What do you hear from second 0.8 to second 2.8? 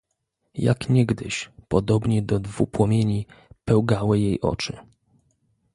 niegdyś, podobnie do dwu